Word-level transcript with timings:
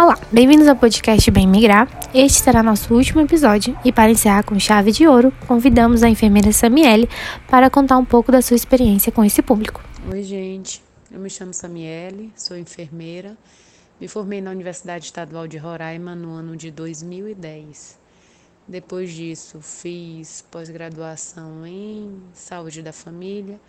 Olá, 0.00 0.18
bem-vindos 0.32 0.66
ao 0.66 0.74
podcast 0.74 1.30
Bem 1.30 1.46
Migrar. 1.46 1.86
Este 2.14 2.40
será 2.40 2.62
nosso 2.62 2.94
último 2.94 3.20
episódio 3.20 3.78
e 3.84 3.92
para 3.92 4.10
encerrar 4.10 4.42
com 4.44 4.58
chave 4.58 4.92
de 4.92 5.06
ouro, 5.06 5.30
convidamos 5.46 6.02
a 6.02 6.08
enfermeira 6.08 6.50
Samiele 6.52 7.06
para 7.46 7.68
contar 7.68 7.98
um 7.98 8.04
pouco 8.06 8.32
da 8.32 8.40
sua 8.40 8.56
experiência 8.56 9.12
com 9.12 9.22
esse 9.22 9.42
público. 9.42 9.84
Oi, 10.10 10.22
gente. 10.22 10.82
Eu 11.12 11.20
me 11.20 11.28
chamo 11.28 11.52
Samiele, 11.52 12.32
sou 12.34 12.56
enfermeira. 12.56 13.36
Me 14.00 14.08
formei 14.08 14.40
na 14.40 14.50
Universidade 14.50 15.04
Estadual 15.04 15.46
de 15.46 15.58
Roraima 15.58 16.14
no 16.14 16.32
ano 16.32 16.56
de 16.56 16.70
2010. 16.70 17.98
Depois 18.66 19.12
disso, 19.12 19.60
fiz 19.60 20.42
pós-graduação 20.50 21.66
em 21.66 22.22
saúde 22.32 22.80
da 22.80 22.90
família, 22.94 23.60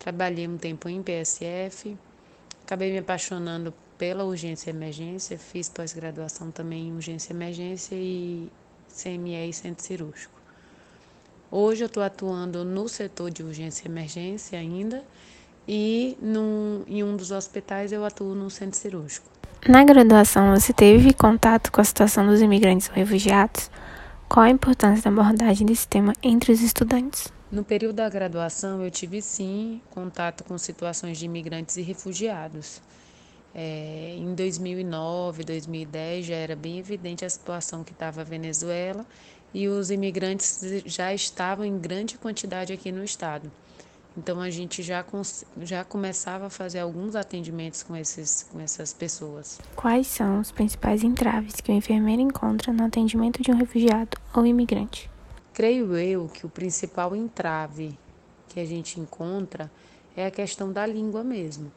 trabalhei 0.00 0.48
um 0.48 0.56
tempo 0.56 0.88
em 0.88 1.00
PSF, 1.00 1.96
acabei 2.64 2.90
me 2.90 2.98
apaixonando 2.98 3.72
pela 3.98 4.24
urgência 4.24 4.70
e 4.70 4.72
emergência, 4.72 5.38
fiz 5.38 5.68
pós-graduação 5.68 6.50
também 6.50 6.88
em 6.88 6.92
urgência 6.92 7.32
e 7.32 7.36
emergência 7.36 7.94
e 7.94 8.50
CME 8.88 9.48
e 9.48 9.52
centro 9.52 9.84
cirúrgico. 9.84 10.34
Hoje 11.50 11.84
eu 11.84 11.86
estou 11.86 12.02
atuando 12.02 12.64
no 12.64 12.88
setor 12.88 13.30
de 13.30 13.42
urgência 13.42 13.86
e 13.86 13.90
emergência 13.90 14.58
ainda 14.58 15.04
e 15.68 16.16
num, 16.20 16.84
em 16.86 17.02
um 17.02 17.16
dos 17.16 17.30
hospitais 17.30 17.92
eu 17.92 18.04
atuo 18.04 18.34
no 18.34 18.50
centro 18.50 18.78
cirúrgico. 18.78 19.26
Na 19.68 19.82
graduação, 19.84 20.54
você 20.54 20.72
teve 20.72 21.12
contato 21.12 21.72
com 21.72 21.80
a 21.80 21.84
situação 21.84 22.26
dos 22.26 22.40
imigrantes 22.40 22.88
ou 22.88 22.94
refugiados? 22.94 23.70
Qual 24.28 24.44
a 24.44 24.50
importância 24.50 25.10
da 25.10 25.22
abordagem 25.22 25.66
desse 25.66 25.86
tema 25.88 26.12
entre 26.22 26.52
os 26.52 26.60
estudantes? 26.60 27.32
No 27.50 27.64
período 27.64 27.96
da 27.96 28.08
graduação, 28.08 28.82
eu 28.82 28.90
tive 28.90 29.22
sim 29.22 29.80
contato 29.90 30.44
com 30.44 30.58
situações 30.58 31.16
de 31.18 31.24
imigrantes 31.24 31.76
e 31.76 31.82
refugiados. 31.82 32.80
É, 33.58 34.14
em 34.18 34.34
2009, 34.34 35.42
2010 35.42 36.26
já 36.26 36.34
era 36.34 36.54
bem 36.54 36.78
evidente 36.78 37.24
a 37.24 37.30
situação 37.30 37.82
que 37.82 37.92
estava 37.92 38.20
a 38.20 38.24
Venezuela 38.24 39.06
e 39.54 39.66
os 39.66 39.90
imigrantes 39.90 40.60
já 40.84 41.14
estavam 41.14 41.64
em 41.64 41.78
grande 41.78 42.18
quantidade 42.18 42.70
aqui 42.70 42.92
no 42.92 43.02
estado. 43.02 43.50
Então 44.14 44.42
a 44.42 44.50
gente 44.50 44.82
já, 44.82 45.02
já 45.62 45.82
começava 45.84 46.48
a 46.48 46.50
fazer 46.50 46.80
alguns 46.80 47.16
atendimentos 47.16 47.82
com, 47.82 47.96
esses, 47.96 48.42
com 48.52 48.60
essas 48.60 48.92
pessoas. 48.92 49.58
Quais 49.74 50.06
são 50.06 50.38
os 50.38 50.52
principais 50.52 51.02
entraves 51.02 51.54
que 51.54 51.72
o 51.72 51.74
enfermeiro 51.74 52.20
encontra 52.20 52.74
no 52.74 52.84
atendimento 52.84 53.42
de 53.42 53.50
um 53.50 53.56
refugiado 53.56 54.18
ou 54.34 54.44
imigrante? 54.44 55.10
Creio 55.54 55.96
eu 55.96 56.28
que 56.28 56.44
o 56.44 56.50
principal 56.50 57.16
entrave 57.16 57.98
que 58.50 58.60
a 58.60 58.66
gente 58.66 59.00
encontra 59.00 59.72
é 60.14 60.26
a 60.26 60.30
questão 60.30 60.70
da 60.70 60.84
língua 60.84 61.24
mesmo. 61.24 61.72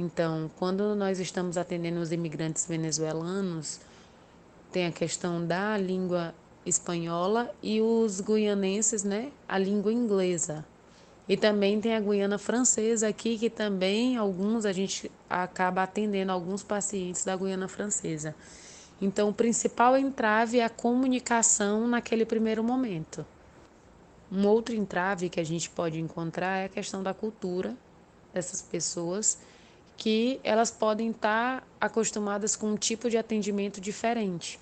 Então, 0.00 0.48
quando 0.56 0.94
nós 0.94 1.18
estamos 1.18 1.56
atendendo 1.56 1.98
os 1.98 2.12
imigrantes 2.12 2.64
venezuelanos, 2.66 3.80
tem 4.70 4.86
a 4.86 4.92
questão 4.92 5.44
da 5.44 5.76
língua 5.76 6.32
espanhola 6.64 7.52
e 7.60 7.80
os 7.80 8.20
guianenses, 8.20 9.02
né, 9.02 9.32
a 9.48 9.58
língua 9.58 9.92
inglesa. 9.92 10.64
E 11.28 11.36
também 11.36 11.80
tem 11.80 11.96
a 11.96 12.00
Guiana 12.00 12.38
francesa 12.38 13.08
aqui, 13.08 13.36
que 13.36 13.50
também 13.50 14.16
alguns 14.16 14.64
a 14.64 14.70
gente 14.70 15.10
acaba 15.28 15.82
atendendo 15.82 16.30
alguns 16.30 16.62
pacientes 16.62 17.24
da 17.24 17.34
Guiana 17.34 17.66
francesa. 17.66 18.36
Então, 19.02 19.30
o 19.30 19.34
principal 19.34 19.96
entrave 19.96 20.60
é 20.60 20.64
a 20.64 20.70
comunicação 20.70 21.88
naquele 21.88 22.24
primeiro 22.24 22.62
momento. 22.62 23.26
Um 24.30 24.46
outro 24.46 24.76
entrave 24.76 25.28
que 25.28 25.40
a 25.40 25.44
gente 25.44 25.68
pode 25.68 25.98
encontrar 25.98 26.58
é 26.58 26.64
a 26.66 26.68
questão 26.68 27.02
da 27.02 27.12
cultura 27.12 27.76
dessas 28.32 28.62
pessoas 28.62 29.38
que 29.98 30.40
elas 30.44 30.70
podem 30.70 31.10
estar 31.10 31.66
acostumadas 31.80 32.54
com 32.54 32.68
um 32.68 32.76
tipo 32.76 33.10
de 33.10 33.18
atendimento 33.18 33.80
diferente. 33.80 34.58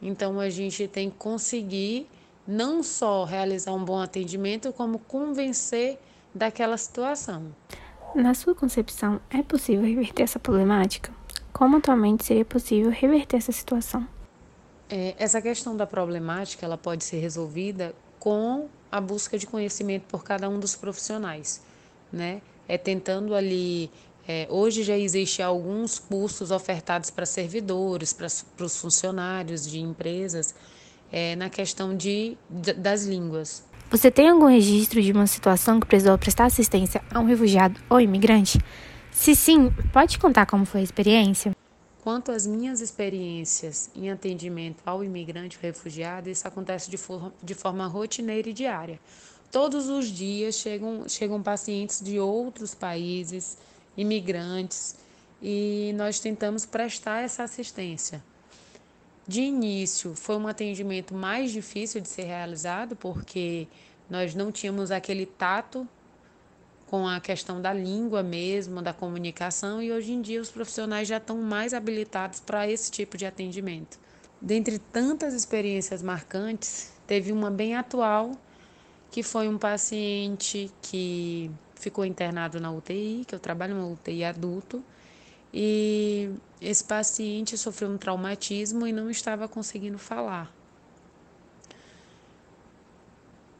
Então 0.00 0.38
a 0.38 0.50
gente 0.50 0.86
tem 0.86 1.08
que 1.08 1.16
conseguir 1.16 2.06
não 2.46 2.82
só 2.82 3.24
realizar 3.24 3.72
um 3.72 3.84
bom 3.84 3.98
atendimento, 3.98 4.72
como 4.72 4.98
convencer 4.98 5.98
daquela 6.34 6.76
situação. 6.76 7.46
Na 8.14 8.34
sua 8.34 8.54
concepção, 8.54 9.20
é 9.30 9.42
possível 9.42 9.84
reverter 9.84 10.24
essa 10.24 10.38
problemática? 10.38 11.10
Como 11.50 11.78
atualmente 11.78 12.24
seria 12.24 12.44
possível 12.44 12.90
reverter 12.90 13.38
essa 13.38 13.52
situação? 13.52 14.06
É, 14.90 15.14
essa 15.18 15.40
questão 15.40 15.74
da 15.74 15.86
problemática 15.86 16.66
ela 16.66 16.76
pode 16.76 17.04
ser 17.04 17.20
resolvida 17.20 17.94
com 18.18 18.68
a 18.90 19.00
busca 19.00 19.38
de 19.38 19.46
conhecimento 19.46 20.02
por 20.08 20.22
cada 20.22 20.46
um 20.48 20.60
dos 20.60 20.76
profissionais, 20.76 21.62
né? 22.12 22.42
É 22.68 22.76
tentando 22.76 23.34
ali 23.34 23.90
é, 24.26 24.46
hoje 24.50 24.82
já 24.82 24.96
existe 24.96 25.42
alguns 25.42 25.98
cursos 25.98 26.50
ofertados 26.50 27.10
para 27.10 27.26
servidores, 27.26 28.12
para, 28.12 28.26
os 28.26 28.76
funcionários 28.76 29.68
de 29.68 29.80
empresas, 29.80 30.54
é, 31.10 31.34
na 31.36 31.50
questão 31.50 31.96
de, 31.96 32.36
de, 32.48 32.72
das 32.72 33.04
línguas. 33.04 33.64
Você 33.90 34.10
tem 34.10 34.28
algum 34.28 34.46
registro 34.46 35.02
de 35.02 35.12
uma 35.12 35.26
situação 35.26 35.78
que 35.78 35.86
precisou 35.86 36.16
prestar 36.16 36.46
assistência 36.46 37.02
a 37.12 37.20
um 37.20 37.24
refugiado 37.24 37.78
ou 37.90 38.00
imigrante? 38.00 38.58
Se 39.10 39.36
sim, 39.36 39.70
pode 39.92 40.18
contar 40.18 40.46
como 40.46 40.64
foi 40.64 40.80
a 40.80 40.84
experiência? 40.84 41.54
Quanto 42.02 42.32
às 42.32 42.46
minhas 42.46 42.80
experiências 42.80 43.90
em 43.94 44.10
atendimento 44.10 44.82
ao 44.86 45.04
imigrante 45.04 45.56
ou 45.56 45.62
refugiado, 45.62 46.30
isso 46.30 46.48
acontece 46.48 46.90
de, 46.90 46.96
for 46.96 47.32
de 47.42 47.54
forma 47.54 47.86
rotineira 47.86 48.48
e 48.48 48.52
diária. 48.52 48.98
Todos 49.52 49.88
os 49.88 50.06
dias 50.06 50.54
chegam, 50.54 51.06
chegam 51.06 51.42
pacientes 51.42 52.00
de 52.00 52.18
outros 52.18 52.74
países, 52.74 53.58
imigrantes, 53.96 54.96
e 55.42 55.92
nós 55.96 56.20
tentamos 56.20 56.64
prestar 56.64 57.22
essa 57.22 57.42
assistência. 57.42 58.22
De 59.26 59.40
início, 59.40 60.14
foi 60.14 60.36
um 60.36 60.46
atendimento 60.46 61.14
mais 61.14 61.52
difícil 61.52 62.00
de 62.00 62.08
ser 62.08 62.24
realizado, 62.24 62.96
porque 62.96 63.66
nós 64.08 64.34
não 64.34 64.52
tínhamos 64.52 64.90
aquele 64.90 65.26
tato 65.26 65.86
com 66.86 67.08
a 67.08 67.20
questão 67.20 67.60
da 67.60 67.72
língua 67.72 68.22
mesmo, 68.22 68.82
da 68.82 68.92
comunicação, 68.92 69.82
e 69.82 69.90
hoje 69.90 70.12
em 70.12 70.20
dia 70.20 70.40
os 70.40 70.50
profissionais 70.50 71.08
já 71.08 71.16
estão 71.16 71.38
mais 71.38 71.72
habilitados 71.72 72.40
para 72.40 72.68
esse 72.68 72.90
tipo 72.90 73.16
de 73.16 73.24
atendimento. 73.24 73.98
Dentre 74.40 74.78
tantas 74.78 75.32
experiências 75.34 76.02
marcantes, 76.02 76.92
teve 77.06 77.32
uma 77.32 77.50
bem 77.50 77.76
atual, 77.76 78.32
que 79.10 79.22
foi 79.22 79.48
um 79.48 79.56
paciente 79.56 80.70
que 80.82 81.50
ficou 81.82 82.04
internado 82.04 82.60
na 82.60 82.70
UTI, 82.70 83.24
que 83.26 83.34
eu 83.34 83.40
trabalho 83.40 83.74
na 83.74 83.86
UTI 83.86 84.24
adulto, 84.24 84.82
e 85.52 86.30
esse 86.60 86.84
paciente 86.84 87.58
sofreu 87.58 87.90
um 87.90 87.98
traumatismo 87.98 88.86
e 88.86 88.92
não 88.92 89.10
estava 89.10 89.48
conseguindo 89.48 89.98
falar. 89.98 90.50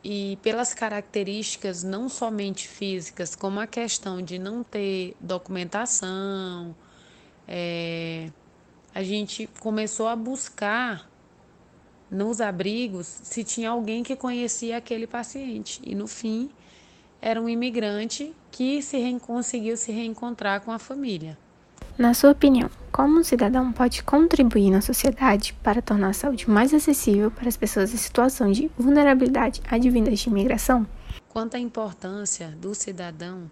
E 0.04 0.38
pelas 0.42 0.72
características 0.72 1.82
não 1.82 2.08
somente 2.08 2.66
físicas, 2.66 3.34
como 3.34 3.60
a 3.60 3.66
questão 3.66 4.22
de 4.22 4.38
não 4.38 4.64
ter 4.64 5.16
documentação, 5.20 6.74
é, 7.46 8.30
a 8.94 9.02
gente 9.02 9.48
começou 9.60 10.08
a 10.08 10.16
buscar 10.16 11.08
nos 12.10 12.40
abrigos 12.40 13.06
se 13.06 13.42
tinha 13.42 13.70
alguém 13.70 14.02
que 14.02 14.14
conhecia 14.14 14.76
aquele 14.76 15.06
paciente. 15.06 15.80
E 15.84 15.94
no 15.94 16.06
fim, 16.06 16.50
era 17.22 17.40
um 17.40 17.48
imigrante 17.48 18.34
que 18.50 18.82
se 18.82 18.98
conseguiu 19.20 19.76
se 19.76 19.92
reencontrar 19.92 20.60
com 20.60 20.72
a 20.72 20.78
família. 20.78 21.38
Na 21.96 22.14
sua 22.14 22.32
opinião, 22.32 22.68
como 22.90 23.20
um 23.20 23.22
cidadão 23.22 23.72
pode 23.72 24.02
contribuir 24.02 24.70
na 24.70 24.80
sociedade 24.80 25.54
para 25.62 25.80
tornar 25.80 26.08
a 26.08 26.12
saúde 26.12 26.50
mais 26.50 26.74
acessível 26.74 27.30
para 27.30 27.48
as 27.48 27.56
pessoas 27.56 27.94
em 27.94 27.96
situação 27.96 28.50
de 28.50 28.68
vulnerabilidade 28.76 29.62
advindas 29.70 30.18
de 30.18 30.28
imigração? 30.28 30.86
Quanto 31.28 31.56
à 31.56 31.60
importância 31.60 32.48
do 32.60 32.74
cidadão 32.74 33.48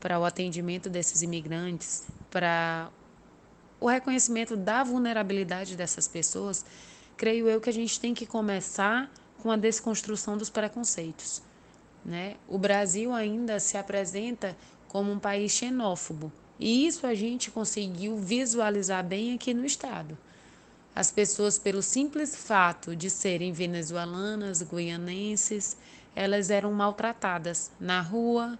para 0.00 0.18
o 0.18 0.24
atendimento 0.24 0.88
desses 0.88 1.20
imigrantes, 1.20 2.04
para 2.30 2.88
o 3.78 3.86
reconhecimento 3.86 4.56
da 4.56 4.82
vulnerabilidade 4.82 5.76
dessas 5.76 6.08
pessoas, 6.08 6.64
creio 7.16 7.48
eu 7.48 7.60
que 7.60 7.68
a 7.68 7.72
gente 7.72 8.00
tem 8.00 8.14
que 8.14 8.24
começar 8.24 9.10
com 9.42 9.50
a 9.50 9.56
desconstrução 9.56 10.38
dos 10.38 10.48
preconceitos. 10.48 11.42
Né? 12.04 12.36
O 12.48 12.58
Brasil 12.58 13.12
ainda 13.12 13.60
se 13.60 13.76
apresenta 13.76 14.56
como 14.88 15.12
um 15.12 15.18
país 15.18 15.52
xenófobo 15.52 16.32
e 16.60 16.86
isso 16.86 17.06
a 17.06 17.14
gente 17.14 17.50
conseguiu 17.50 18.18
visualizar 18.18 19.02
bem 19.02 19.34
aqui 19.34 19.54
no 19.54 19.64
estado. 19.64 20.16
As 20.94 21.10
pessoas, 21.10 21.58
pelo 21.58 21.80
simples 21.80 22.36
fato 22.36 22.94
de 22.94 23.08
serem 23.08 23.50
venezuelanas, 23.50 24.60
guianenses, 24.60 25.78
elas 26.14 26.50
eram 26.50 26.70
maltratadas 26.72 27.70
na 27.80 28.02
rua, 28.02 28.58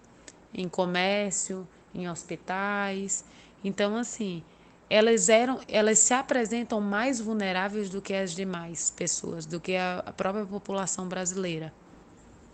em 0.54 0.66
comércio, 0.66 1.68
em 1.94 2.08
hospitais. 2.08 3.22
Então, 3.62 3.94
assim, 3.96 4.42
elas 4.88 5.28
eram, 5.28 5.60
elas 5.68 5.98
se 5.98 6.14
apresentam 6.14 6.80
mais 6.80 7.20
vulneráveis 7.20 7.90
do 7.90 8.00
que 8.00 8.14
as 8.14 8.32
demais 8.32 8.88
pessoas, 8.88 9.44
do 9.44 9.60
que 9.60 9.76
a 9.76 10.14
própria 10.16 10.46
população 10.46 11.06
brasileira. 11.06 11.70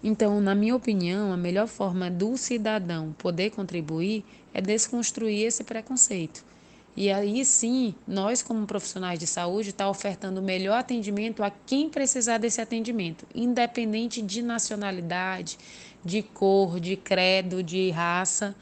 Então, 0.03 0.41
na 0.41 0.55
minha 0.55 0.77
opinião, 0.77 1.33
a 1.33 1.37
melhor 1.37 1.67
forma 1.67 2.11
do 2.11 2.37
cidadão 2.37 3.15
poder 3.19 3.51
contribuir 3.51 4.25
é 4.53 4.61
desconstruir 4.61 5.47
esse 5.47 5.65
preconceito 5.65 6.45
E 6.97 7.11
aí 7.11 7.45
sim, 7.45 7.95
nós 8.07 8.43
como 8.43 8.67
profissionais 8.67 9.19
de 9.19 9.27
saúde 9.27 9.71
está 9.71 9.89
ofertando 9.89 10.41
o 10.41 10.45
melhor 10.45 10.79
atendimento 10.79 11.43
a 11.43 11.51
quem 11.51 11.91
precisar 11.91 12.39
desse 12.39 12.61
atendimento, 12.61 13.27
independente 13.35 14.23
de 14.23 14.41
nacionalidade, 14.43 15.59
de 16.05 16.23
cor, 16.23 16.81
de 16.81 16.97
credo, 16.97 17.63
de 17.63 17.91
raça. 17.91 18.55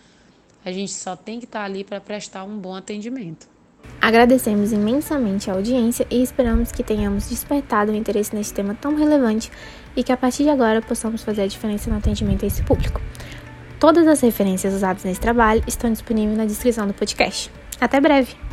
A 0.64 0.72
gente 0.72 0.92
só 0.92 1.14
tem 1.14 1.38
que 1.38 1.44
estar 1.44 1.60
tá 1.60 1.64
ali 1.64 1.84
para 1.84 2.00
prestar 2.00 2.42
um 2.42 2.58
bom 2.58 2.74
atendimento. 2.74 3.53
Agradecemos 4.00 4.72
imensamente 4.72 5.50
a 5.50 5.54
audiência 5.54 6.06
e 6.10 6.22
esperamos 6.22 6.70
que 6.70 6.82
tenhamos 6.82 7.28
despertado 7.28 7.90
o 7.90 7.94
interesse 7.94 8.36
nesse 8.36 8.52
tema 8.52 8.76
tão 8.78 8.94
relevante 8.94 9.50
e 9.96 10.04
que 10.04 10.12
a 10.12 10.16
partir 10.16 10.42
de 10.42 10.50
agora 10.50 10.82
possamos 10.82 11.22
fazer 11.22 11.42
a 11.42 11.46
diferença 11.46 11.90
no 11.90 11.96
atendimento 11.96 12.44
a 12.44 12.46
esse 12.46 12.62
público. 12.62 13.00
Todas 13.80 14.06
as 14.06 14.20
referências 14.20 14.74
usadas 14.74 15.04
nesse 15.04 15.20
trabalho 15.20 15.62
estão 15.66 15.90
disponíveis 15.90 16.36
na 16.36 16.44
descrição 16.44 16.86
do 16.86 16.92
podcast. 16.92 17.50
Até 17.80 18.00
breve! 18.00 18.43